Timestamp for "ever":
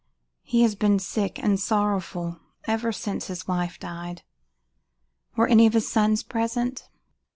2.65-2.91